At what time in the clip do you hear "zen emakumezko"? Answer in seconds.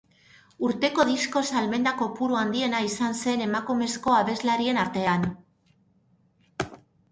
3.21-4.17